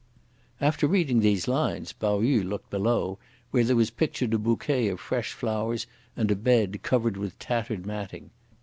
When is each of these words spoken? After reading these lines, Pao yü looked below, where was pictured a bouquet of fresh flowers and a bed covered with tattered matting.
After 0.59 0.87
reading 0.87 1.19
these 1.19 1.47
lines, 1.47 1.93
Pao 1.93 2.21
yü 2.21 2.43
looked 2.43 2.71
below, 2.71 3.19
where 3.51 3.75
was 3.75 3.91
pictured 3.91 4.33
a 4.33 4.39
bouquet 4.39 4.87
of 4.87 4.99
fresh 4.99 5.31
flowers 5.33 5.85
and 6.17 6.31
a 6.31 6.35
bed 6.35 6.81
covered 6.81 7.17
with 7.17 7.37
tattered 7.37 7.85
matting. 7.85 8.31